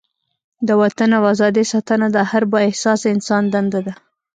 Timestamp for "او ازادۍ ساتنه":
1.17-2.07